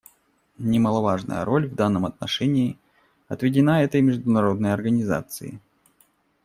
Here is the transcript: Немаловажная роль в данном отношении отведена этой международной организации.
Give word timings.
Немаловажная 0.57 1.45
роль 1.45 1.69
в 1.69 1.75
данном 1.75 2.07
отношении 2.07 2.79
отведена 3.27 3.83
этой 3.83 4.01
международной 4.01 4.73
организации. 4.73 5.59